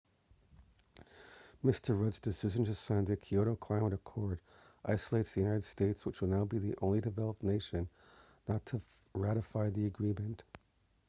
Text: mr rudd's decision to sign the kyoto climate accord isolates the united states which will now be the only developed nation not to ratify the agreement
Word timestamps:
mr 1.63 1.95
rudd's 1.95 2.19
decision 2.19 2.65
to 2.65 2.73
sign 2.73 3.05
the 3.05 3.15
kyoto 3.15 3.55
climate 3.55 3.93
accord 3.93 4.39
isolates 4.83 5.35
the 5.35 5.41
united 5.41 5.63
states 5.63 6.07
which 6.07 6.21
will 6.21 6.27
now 6.27 6.43
be 6.43 6.57
the 6.57 6.73
only 6.81 6.99
developed 6.99 7.43
nation 7.43 7.87
not 8.47 8.65
to 8.65 8.81
ratify 9.13 9.69
the 9.69 9.85
agreement 9.85 10.41